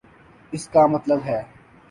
اس 0.53 0.67
کا 0.67 0.85
مطلب 0.87 1.19
ہے۔ 1.25 1.41